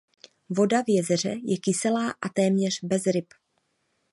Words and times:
Voda 0.49 0.83
v 0.83 0.89
jezeře 0.89 1.35
je 1.43 1.57
kyselá 1.57 2.11
a 2.11 2.29
téměř 2.33 2.83
bez 2.83 3.05
ryb. 3.05 3.33